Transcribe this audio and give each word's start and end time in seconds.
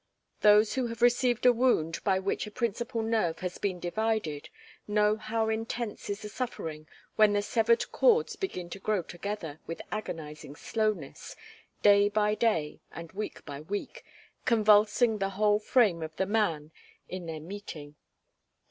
Those 0.39 0.73
who 0.73 0.87
have 0.87 1.03
received 1.03 1.45
a 1.45 1.53
wound 1.53 2.03
by 2.03 2.17
which 2.17 2.47
a 2.47 2.49
principal 2.49 3.03
nerve 3.03 3.37
has 3.41 3.59
been 3.59 3.79
divided, 3.79 4.49
know 4.87 5.15
how 5.15 5.47
intense 5.49 6.09
is 6.09 6.23
the 6.23 6.27
suffering 6.27 6.87
when 7.17 7.33
the 7.33 7.43
severed 7.43 7.91
cords 7.91 8.35
begin 8.35 8.67
to 8.71 8.79
grow 8.79 9.03
together, 9.03 9.59
with 9.67 9.79
agonizing 9.91 10.55
slowness, 10.55 11.35
day 11.83 12.09
by 12.09 12.33
day 12.33 12.81
and 12.91 13.11
week 13.11 13.45
by 13.45 13.61
week, 13.61 14.03
convulsing 14.43 15.19
the 15.19 15.29
whole 15.29 15.59
frame 15.59 16.01
of 16.01 16.15
the 16.15 16.25
man 16.25 16.71
in 17.07 17.27
their 17.27 17.39
meeting. 17.39 17.93